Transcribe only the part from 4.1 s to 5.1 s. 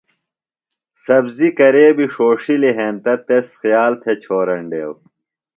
چھورینڈیوۡ۔